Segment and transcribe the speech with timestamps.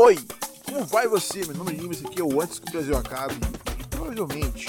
[0.00, 0.14] Oi,
[0.64, 1.44] como vai você?
[1.44, 3.34] Meu nome é Jimmy, esse aqui é o Antes que o Brasil Acabe.
[3.80, 4.68] E provavelmente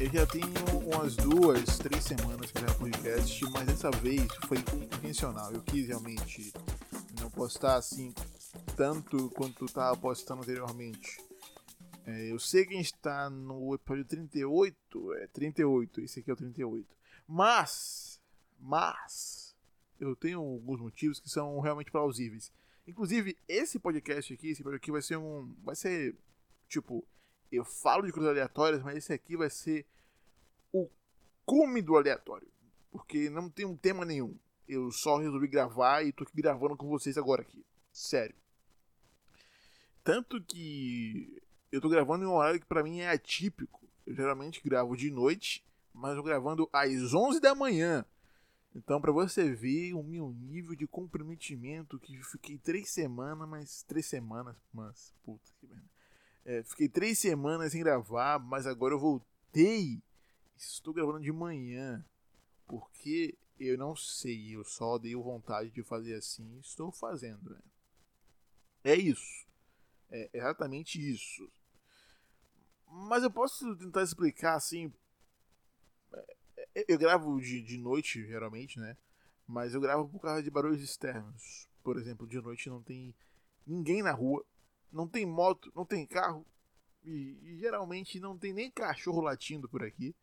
[0.00, 0.46] eu já tenho
[0.86, 4.56] umas duas, três semanas que gravo podcast, mas dessa vez foi
[4.96, 5.52] intencional.
[5.52, 6.54] Eu quis realmente
[7.20, 8.14] não postar assim
[8.74, 11.22] tanto quanto estava postando anteriormente.
[12.06, 16.32] É, eu sei que a gente está no episódio 38, é 38, esse aqui é
[16.32, 16.88] o 38.
[17.28, 18.18] Mas,
[18.58, 19.54] mas,
[20.00, 22.50] eu tenho alguns motivos que são realmente plausíveis.
[22.86, 25.54] Inclusive, esse podcast aqui, esse podcast aqui vai ser um.
[25.62, 26.16] Vai ser.
[26.68, 27.06] Tipo,
[27.50, 29.86] eu falo de coisas aleatórias, mas esse aqui vai ser
[30.72, 30.88] o
[31.46, 32.48] cume do aleatório.
[32.90, 34.36] Porque não tem um tema nenhum.
[34.68, 37.64] Eu só resolvi gravar e tô aqui gravando com vocês agora aqui.
[37.92, 38.34] Sério.
[40.02, 43.88] Tanto que eu tô gravando em um horário que pra mim é atípico.
[44.06, 48.04] Eu geralmente gravo de noite, mas eu gravando às 11 da manhã.
[48.74, 54.06] Então, para você ver o meu nível de comprometimento, que fiquei três semanas, mas três
[54.06, 55.88] semanas, mas puta que merda.
[56.44, 60.02] É, fiquei três semanas sem gravar, mas agora eu voltei.
[60.56, 62.04] Estou gravando de manhã,
[62.66, 67.50] porque eu não sei, eu só dei vontade de fazer assim, estou fazendo.
[67.50, 67.60] Né?
[68.82, 69.46] É isso,
[70.10, 71.48] é exatamente isso.
[72.88, 74.92] Mas eu posso tentar explicar assim
[76.74, 78.96] eu gravo de, de noite, geralmente, né?
[79.46, 81.68] Mas eu gravo por causa de barulhos externos.
[81.82, 83.14] Por exemplo, de noite não tem
[83.66, 84.44] ninguém na rua,
[84.90, 86.46] não tem moto, não tem carro.
[87.04, 90.14] E, e geralmente não tem nem cachorro latindo por aqui.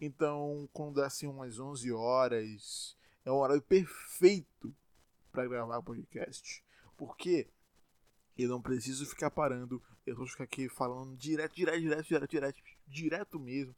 [0.00, 4.74] Então, quando dá assim umas 11 horas, é o horário perfeito
[5.30, 6.64] para gravar podcast.
[6.96, 7.48] Porque
[8.36, 12.62] eu não preciso ficar parando, eu vou ficar aqui falando direto, direto, direto, direto, direto,
[12.86, 13.74] direto mesmo.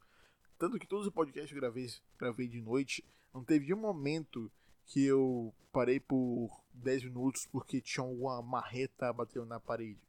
[0.59, 1.87] Tanto que todos os podcasts eu gravei,
[2.19, 4.50] gravei de noite, não teve um momento
[4.87, 10.00] que eu parei por 10 minutos porque tinha alguma marreta batendo na parede.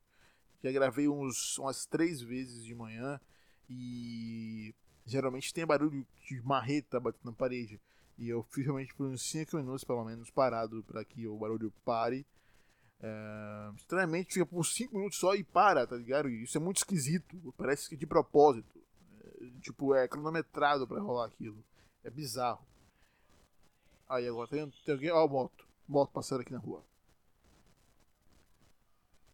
[0.64, 3.20] Já gravei uns, umas três vezes de manhã
[3.70, 4.74] e
[5.06, 7.82] geralmente tem barulho de marreta batendo na parede.
[8.18, 11.72] E eu fiz realmente por uns 5 minutos pelo menos parado para que o barulho
[11.84, 12.26] pare.
[13.00, 16.30] É, estranhamente fica por 5 minutos só e para, tá ligado?
[16.30, 17.54] E isso é muito esquisito.
[17.58, 18.77] Parece que de propósito
[19.62, 21.64] tipo, é cronometrado para rolar aquilo.
[22.04, 22.66] É bizarro.
[24.08, 25.12] Aí agora tem, tem alguém.
[25.12, 25.68] Ó, moto.
[25.88, 26.84] Moto passando aqui na rua.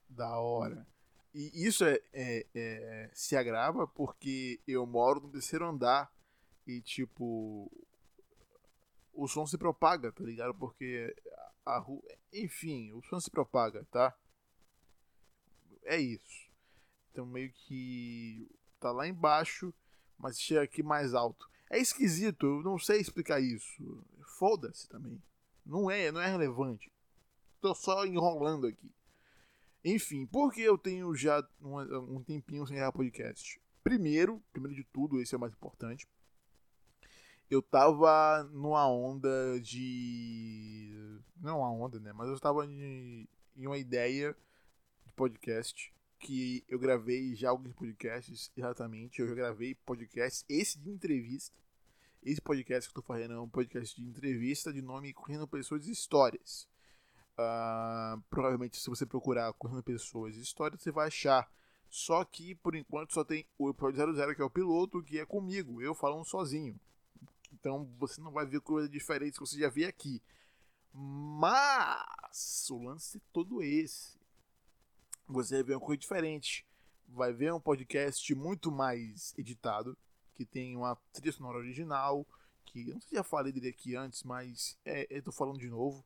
[0.09, 0.85] Da hora.
[1.33, 6.13] E isso é, é, é, se agrava porque eu moro no terceiro andar
[6.67, 7.71] e, tipo,
[9.13, 10.53] o som se propaga, tá ligado?
[10.53, 11.15] Porque
[11.65, 12.01] a rua.
[12.31, 14.15] Enfim, o som se propaga, tá?
[15.83, 16.49] É isso.
[17.11, 18.47] Então, meio que
[18.79, 19.73] tá lá embaixo
[20.17, 21.49] mas chega aqui mais alto.
[21.69, 24.03] É esquisito, eu não sei explicar isso.
[24.37, 25.21] Foda-se também.
[25.65, 26.91] Não é, não é relevante.
[27.61, 28.91] Tô só enrolando aqui.
[29.83, 33.59] Enfim, por que eu tenho já um, um tempinho sem gravar podcast?
[33.83, 36.07] Primeiro, primeiro de tudo, esse é o mais importante.
[37.49, 41.19] Eu tava numa onda de.
[41.35, 42.13] Não uma onda, né?
[42.13, 44.35] Mas eu tava em, em uma ideia
[45.05, 49.19] de podcast que eu gravei já alguns podcasts, exatamente.
[49.19, 51.53] Eu já gravei podcasts, esse de entrevista.
[52.23, 55.85] Esse podcast que eu tô fazendo é um podcast de entrevista de nome Correndo Pessoas
[55.85, 56.65] e Histórias.
[57.33, 61.51] Uh, provavelmente, se você procurar Correndo Pessoas e Histórias, você vai achar.
[61.89, 65.25] Só que, por enquanto, só tem o episódio 00, que é o piloto, que é
[65.25, 66.79] comigo, eu falando sozinho.
[67.51, 70.21] Então, você não vai ver coisas diferentes que você já viu aqui.
[70.93, 74.22] Mas, o lance é todo esse
[75.33, 76.65] você vai ver uma coisa diferente.
[77.07, 79.97] Vai ver um podcast muito mais editado,
[80.33, 82.25] que tem uma trilha sonora original,
[82.65, 85.59] que eu não sei se já falei dele aqui antes, mas é, eu tô falando
[85.59, 86.05] de novo.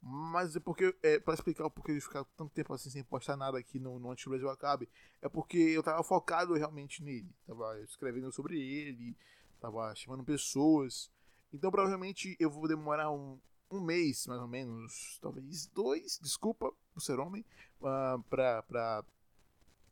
[0.00, 3.36] Mas é porque, é, para explicar o porquê de ficar tanto tempo assim sem postar
[3.38, 4.88] nada aqui no, no Antes Brasil Acabe,
[5.22, 7.34] é porque eu tava focado realmente nele.
[7.46, 9.16] Tava escrevendo sobre ele,
[9.58, 11.10] tava chamando pessoas.
[11.52, 13.40] Então provavelmente eu vou demorar um,
[13.70, 17.44] um mês, mais ou menos, talvez dois, desculpa por ser homem,
[17.80, 19.04] uh, pra, pra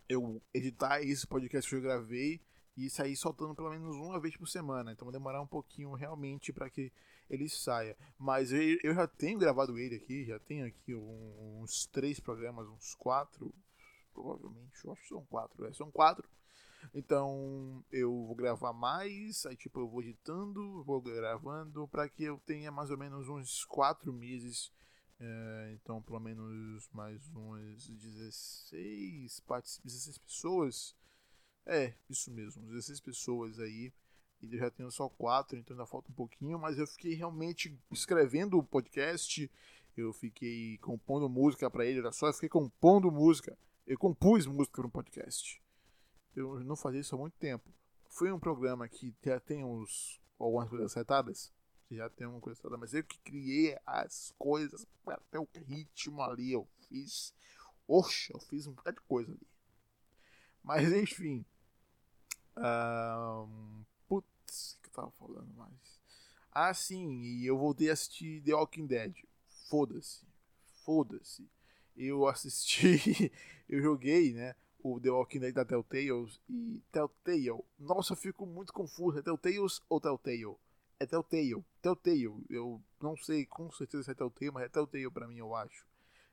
[0.08, 2.40] eu editar esse podcast que eu gravei
[2.76, 4.93] e sair soltando pelo menos uma vez por semana.
[4.93, 6.93] Então vai demorar um pouquinho realmente para que
[7.28, 7.96] ele saia.
[8.19, 12.94] Mas eu, eu, já tenho gravado ele aqui, já tenho aqui uns três programas, uns
[12.94, 13.52] quatro,
[14.14, 16.26] provavelmente, eu acho que são quatro, é, são quatro
[16.94, 22.38] então eu vou gravar mais, aí tipo eu vou editando, vou gravando para que eu
[22.44, 24.72] tenha mais ou menos uns 4 meses.
[25.24, 30.96] É, então pelo menos mais uns 16 partes, 16 pessoas.
[31.64, 33.92] É, isso mesmo, 16 pessoas aí.
[34.40, 38.58] E já tenho só 4, então ainda falta um pouquinho, mas eu fiquei realmente escrevendo
[38.58, 39.48] o podcast
[39.96, 43.56] Eu fiquei compondo música para ele, era só eu fiquei compondo música.
[43.86, 45.62] Eu compus música para um podcast.
[46.34, 47.70] Eu não fazia isso há muito tempo.
[48.08, 50.92] Foi um programa que já tem uns algumas coisas
[51.92, 51.96] setadas.
[51.96, 56.52] Já tem uma coisa setada, mas eu que criei as coisas até o ritmo ali.
[56.52, 57.34] Eu fiz.
[57.86, 59.46] Oxa, eu fiz um bocado de coisa ali.
[60.62, 61.44] Mas enfim.
[62.56, 66.00] Um, putz, que eu tava falando mais?
[66.50, 69.14] Ah, sim, e eu voltei a assistir The Walking Dead.
[69.68, 70.26] Foda-se.
[70.84, 71.48] Foda-se.
[71.96, 73.32] Eu assisti.
[73.68, 74.54] eu joguei, né?
[74.82, 77.64] O The Walking Dead da Telltale e Telltale.
[77.78, 79.18] Nossa, eu fico muito confuso.
[79.18, 80.56] É Telltales ou Telltale?
[81.02, 81.64] É Telltale.
[81.81, 82.44] Telltale.
[82.49, 85.84] Eu não sei com certeza se é Telltale, mas é Telltale pra mim, eu acho.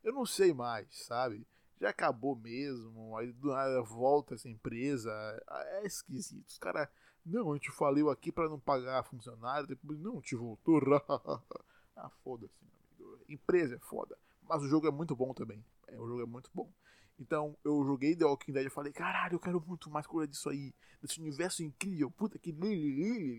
[0.04, 1.45] Eu não sei mais, sabe?
[1.81, 3.18] Já acabou mesmo.
[3.18, 5.12] Aí do nada volta essa empresa.
[5.50, 6.48] É esquisito.
[6.48, 6.88] Os caras.
[7.25, 9.68] Não, a gente faliu aqui para não pagar funcionário.
[9.68, 10.80] Depois, não, te voltou.
[11.95, 13.24] ah, foda-se, meu amigo.
[13.27, 14.15] Empresa é foda.
[14.48, 15.65] Mas o jogo é muito bom também.
[15.88, 16.69] É, o jogo é muito bom.
[17.19, 20.50] Então eu joguei The Walking Dead e falei, caralho, eu quero muito mais coisa disso
[20.50, 20.74] aí.
[21.01, 22.10] Desse universo incrível.
[22.10, 23.36] Puta que incrível.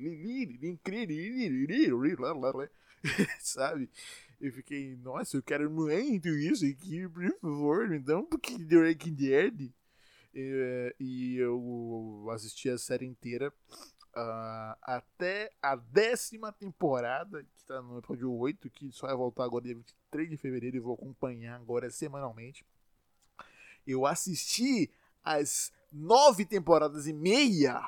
[3.40, 3.88] Sabe?
[4.40, 8.76] Eu fiquei, nossa, eu quero muito isso aqui, por favor, me dá um pouquinho de
[8.76, 9.72] Walking Dead.
[10.34, 13.52] E, e eu assisti a série inteira
[14.16, 19.64] uh, até a décima temporada, que está no episódio 8, que só vai voltar agora
[19.64, 22.64] dia 23 de fevereiro e vou acompanhar agora semanalmente.
[23.90, 24.90] Eu assisti
[25.24, 27.82] as nove temporadas e meia,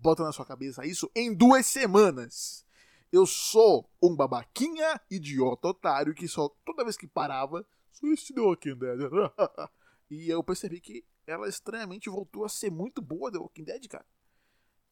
[0.00, 2.66] bota na sua cabeça isso, em duas semanas.
[3.10, 7.64] Eu sou um babaquinha, idiota, otário, que só toda vez que parava,
[8.00, 8.98] The Walking Dead.
[10.10, 14.04] e eu percebi que ela estranhamente voltou a ser muito boa, The Walking Dead, cara.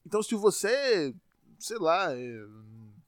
[0.05, 1.15] Então se você,
[1.59, 2.47] sei lá, é,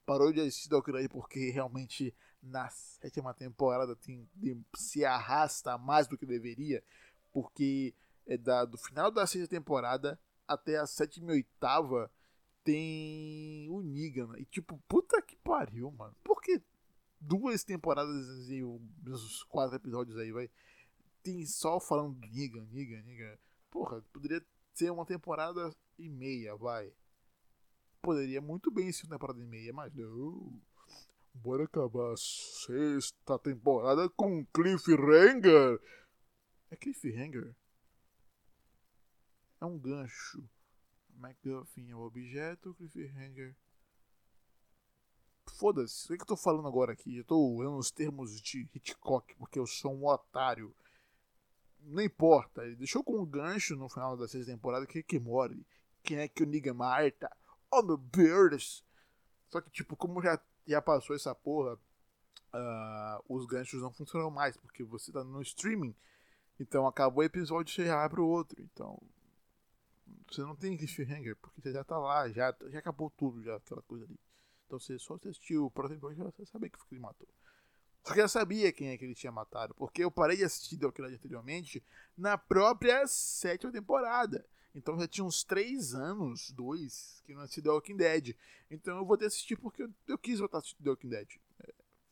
[0.04, 4.28] parou de assistir The Walking Dead porque realmente na sétima temporada tem,
[4.76, 6.82] se arrasta mais do que deveria,
[7.40, 7.94] porque
[8.26, 12.10] é da, do final da sexta temporada até a sétima e oitava
[12.64, 14.36] tem o Negan.
[14.38, 16.16] E tipo, puta que pariu, mano.
[16.24, 16.60] Por que
[17.20, 20.50] duas temporadas e os quatro episódios aí, vai?
[21.22, 23.38] Tem só falando do Negan, Negan, Negan.
[23.70, 24.44] Porra, poderia
[24.74, 26.92] ser uma temporada e meia, vai.
[28.02, 30.60] Poderia muito bem ser uma temporada e meia, mas não.
[31.34, 35.80] Bora acabar a sexta temporada com cliffhanger.
[36.70, 37.54] É cliffhanger?
[39.60, 40.48] É um gancho.
[41.14, 43.56] MacGuffin é o objeto, cliffhanger.
[45.56, 47.16] Foda-se, o que, que eu tô falando agora aqui?
[47.16, 50.74] Eu tô usando os termos de Hitchcock, porque eu sou um otário.
[51.80, 55.18] Não importa, ele deixou com um gancho no final da sexta temporada que é que
[55.18, 55.66] morre.
[56.02, 57.34] Quem é que o Niga Marta?
[57.70, 58.84] Oh meu Deus!
[59.48, 64.56] Só que, tipo, como já, já passou essa porra, uh, os ganchos não funcionam mais,
[64.56, 65.94] porque você tá no streaming.
[66.58, 68.60] Então acabou o episódio, você já abre o outro.
[68.62, 69.00] Então
[70.30, 73.82] você não tem cliffhanger, porque você já tá lá, já, já acabou tudo, já aquela
[73.82, 74.18] coisa ali.
[74.66, 77.28] Então você só assistiu o próximo episódio, você sabia que ele matou.
[78.04, 80.76] Só que eu sabia quem é que ele tinha matado, porque eu parei de assistir
[80.76, 81.84] The Walking Dead anteriormente
[82.16, 84.46] na própria sétima temporada.
[84.74, 88.36] Então já tinha uns três anos, dois, que não assisti The Walking Dead.
[88.70, 91.28] Então eu vou ter assistir porque eu, eu quis voltar a assistir The Walking Dead.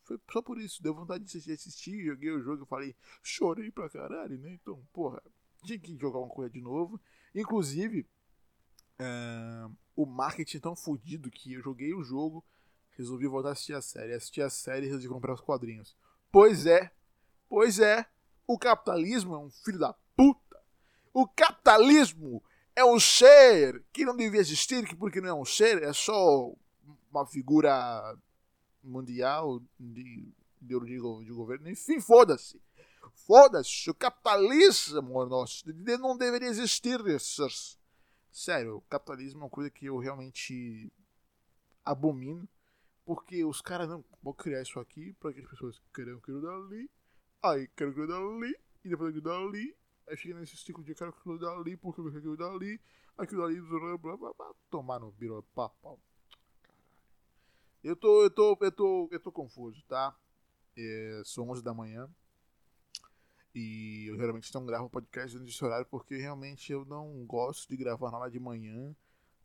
[0.07, 3.89] Foi só por isso, deu vontade de assistir, joguei o jogo, eu falei, chorei pra
[3.89, 4.53] caralho, né?
[4.53, 5.21] Então, porra,
[5.65, 6.99] tinha que jogar uma coisa de novo.
[7.35, 8.07] Inclusive,
[9.01, 12.41] uh, o marketing tão fodido que eu joguei o jogo,
[12.91, 14.13] resolvi voltar a assistir a série.
[14.13, 15.93] Assistir a série e resolvi comprar os quadrinhos.
[16.31, 16.89] Pois é,
[17.49, 18.05] pois é,
[18.47, 20.57] o capitalismo é um filho da puta.
[21.13, 22.41] O capitalismo
[22.73, 26.53] é um ser que não devia existir, que porque não é um ser, é só
[27.11, 28.17] uma figura
[28.87, 31.69] mundial de ideologia de governo.
[31.69, 32.61] Enfim, foda-se.
[33.13, 35.65] Foda-se, o capitalismo nosso
[35.99, 36.99] não deveria existir.
[37.07, 37.79] Essas.
[38.31, 40.91] Sério, o capitalismo é uma coisa que eu realmente
[41.83, 42.47] abomino.
[43.05, 46.91] Porque os caras não vão criar isso aqui para que as pessoas queiram aquilo dali.
[47.41, 48.53] Aí quero aquilo dali.
[48.83, 49.75] E depois aquilo dali.
[50.07, 52.81] Aí chega nesse ciclo de quero aquilo dali porque eu quero aquilo dali.
[53.17, 53.61] Aquilo dali.
[53.61, 55.99] Blá, blá, blá, tomar no biro papo.
[57.87, 60.13] Eu tô, eu tô, eu tô, eu tô confuso, tá?
[60.75, 62.09] É, são 11 da manhã.
[63.55, 68.11] E eu geralmente não gravo podcast nesse horário porque realmente eu não gosto de gravar
[68.11, 68.93] nada de manhã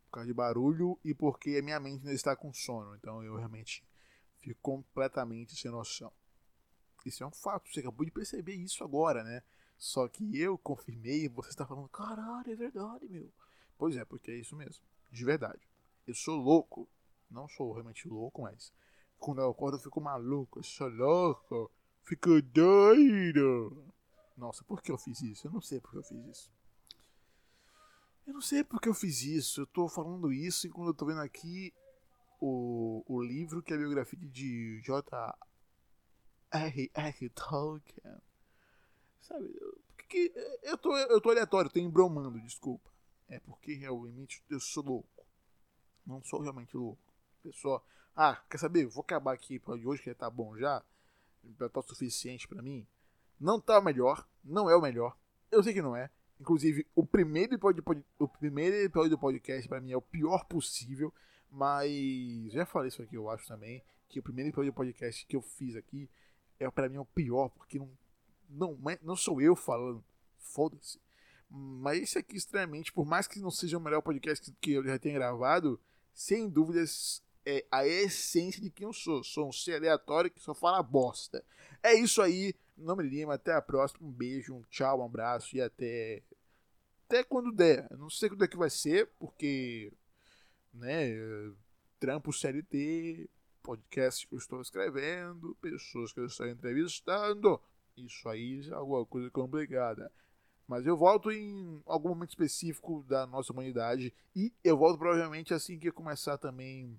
[0.07, 2.97] por causa de barulho e porque a minha mente ainda está com sono.
[2.97, 3.85] Então eu realmente
[4.41, 6.13] fico completamente sem noção.
[7.07, 9.45] Isso é um fato, você acabou de perceber isso agora, né?
[9.79, 13.33] Só que eu confirmei e você está falando, caralho, é verdade, meu.
[13.79, 14.83] Pois é, porque é isso mesmo,
[15.13, 15.63] de verdade.
[16.09, 16.89] Eu sou louco,
[17.33, 18.73] não sou realmente louco, mas
[19.19, 21.71] quando eu acordo eu fico maluco, eu sou louco.
[22.03, 23.93] ficou doido.
[24.37, 25.47] Nossa, por que eu fiz isso?
[25.47, 26.51] Eu não sei por que eu fiz isso.
[28.27, 29.61] Eu não sei por que eu fiz isso.
[29.63, 31.73] Eu tô falando isso enquanto eu tô vendo aqui
[32.41, 35.39] o, o livro que é a biografia de J.R.R.
[37.31, 38.21] Tolkien.
[39.21, 42.91] Sabe, eu, que, eu, tô, eu tô aleatório, tô embromando, desculpa.
[43.29, 45.27] É porque realmente eu sou louco.
[46.05, 47.12] Não sou realmente louco.
[47.43, 47.85] Pessoal,
[48.15, 48.87] ah, quer saber?
[48.87, 50.83] Vou acabar aqui para hoje que tá bom já.
[51.59, 52.87] Já tá o suficiente para mim.
[53.41, 55.17] Não tá o melhor, não é o melhor.
[55.51, 56.09] Eu sei que não é.
[56.41, 57.83] Inclusive, o primeiro episódio,
[58.17, 61.13] o primeiro episódio do podcast para mim é o pior possível.
[61.51, 63.83] Mas já falei isso aqui, eu acho também.
[64.09, 66.09] Que o primeiro episódio do podcast que eu fiz aqui
[66.61, 67.91] é para mim é o pior, porque não,
[68.49, 70.05] não, não sou eu falando.
[70.39, 71.01] Foda-se.
[71.51, 74.97] Mas esse aqui, estranhamente, por mais que não seja o melhor podcast que eu já
[74.97, 75.81] tenha gravado,
[76.15, 79.23] sem dúvidas é a essência de quem eu sou.
[79.23, 81.45] Sou um ser aleatório que só fala bosta.
[81.83, 82.55] É isso aí.
[82.77, 83.35] Não me lima.
[83.35, 84.07] Até a próxima.
[84.07, 86.23] Um beijo, um tchau, um abraço e até.
[87.07, 87.87] Até quando der.
[87.99, 89.93] não sei quando é que vai ser, porque.
[90.73, 91.11] Né?
[92.01, 93.29] Trampo CLT,
[93.63, 97.61] podcast que eu estou escrevendo, pessoas que eu estou entrevistando.
[97.97, 100.11] Isso aí é alguma coisa complicada.
[100.67, 104.13] Mas eu volto em algum momento específico da nossa humanidade.
[104.35, 106.99] E eu volto provavelmente assim que começar também.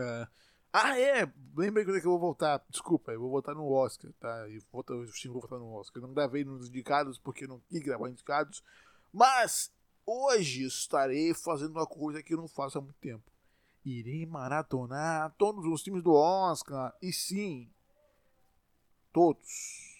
[0.00, 0.26] Uh...
[0.72, 1.32] Ah, é!
[1.56, 2.64] Lembrei quando é que eu vou voltar.
[2.68, 4.48] Desculpa, eu vou voltar no Oscar, tá?
[4.48, 6.02] Eu vou, eu vou voltar no Oscar.
[6.02, 8.62] Eu não gravei nos indicados porque não quis gravar indicados.
[9.12, 9.72] Mas
[10.04, 13.30] hoje estarei fazendo uma coisa que eu não faço há muito tempo.
[13.84, 16.92] Irei maratonar todos os filmes do Oscar.
[17.00, 17.70] E sim,
[19.12, 19.94] todos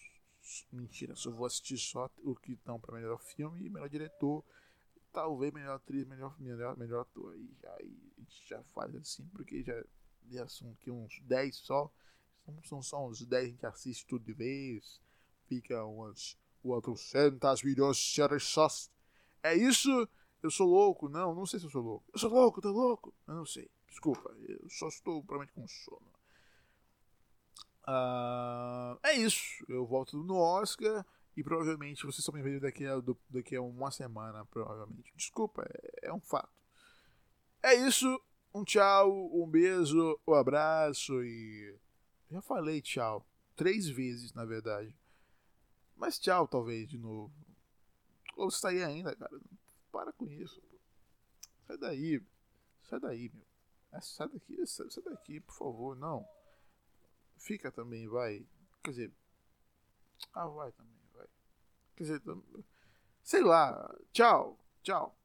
[0.71, 4.43] Mentira, só vou assistir só o que estão para melhor filme e melhor diretor.
[5.15, 7.31] Talvez melhor atriz, melhor, melhor, melhor ator.
[7.31, 9.81] Aí, aí a gente já faz assim, porque já,
[10.29, 11.89] já são aqui uns 10 só.
[12.65, 14.99] São, só uns 10 a gente assiste tudo de vez.
[15.47, 18.91] Fica umas 400 milhões de séries.
[19.41, 19.89] É isso?
[20.43, 21.07] Eu sou louco?
[21.07, 22.05] Não, não sei se eu sou louco.
[22.11, 23.13] Eu sou louco, tô louco?
[23.25, 23.71] Eu não sei.
[23.87, 26.11] Desculpa, eu só estou provavelmente com sono.
[27.87, 29.63] Uh, é isso.
[29.69, 31.05] Eu volto no Oscar
[31.35, 32.95] e provavelmente vocês estão me vendo daqui a,
[33.29, 35.13] daqui a uma semana, provavelmente.
[35.15, 36.49] Desculpa, é, é um fato.
[37.61, 38.21] É isso.
[38.53, 41.77] Um tchau, um beijo, um abraço e.
[42.31, 43.25] Já falei tchau.
[43.55, 44.95] Três vezes, na verdade.
[45.95, 47.33] Mas tchau, talvez, de novo.
[48.37, 49.39] Ou está aí ainda, cara.
[49.91, 50.61] Para com isso.
[51.67, 52.21] Sai daí.
[52.83, 53.45] Sai daí, meu.
[53.91, 55.95] É, sai daqui, sai daqui, por favor.
[55.95, 56.27] Não.
[57.37, 58.45] Fica também, vai.
[58.83, 59.11] Quer dizer.
[60.33, 60.94] Ah, vai também.
[61.95, 62.21] Quer dizer,
[63.23, 63.89] sei lá.
[64.11, 65.15] Tchau, tchau.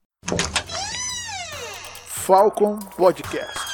[2.06, 3.69] Falcon Podcast.